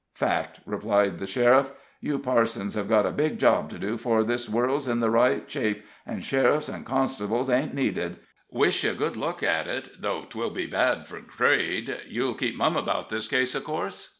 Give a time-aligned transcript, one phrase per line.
[0.15, 1.69] "Fact," replied the sheriff.
[1.99, 5.43] "You parsons have got a big job to do 'fore this world's in the right
[5.47, 8.17] shape, an' sheriffs and constables ain't needed.
[8.49, 11.99] Wish you good luck at it, though 'twill be bad for trade.
[12.07, 14.09] You'll keep mum 'bout this case, of course.